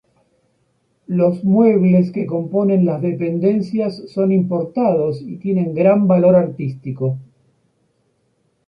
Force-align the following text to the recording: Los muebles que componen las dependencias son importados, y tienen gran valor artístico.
Los 1.05 1.43
muebles 1.43 2.11
que 2.11 2.25
componen 2.25 2.85
las 2.87 3.03
dependencias 3.03 4.01
son 4.09 4.31
importados, 4.31 5.21
y 5.21 5.37
tienen 5.37 5.75
gran 5.75 6.07
valor 6.07 6.33
artístico. 6.33 7.19